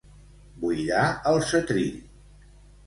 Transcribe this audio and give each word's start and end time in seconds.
Buidar 0.63 1.05
el 1.33 1.39
setrill. 1.53 1.95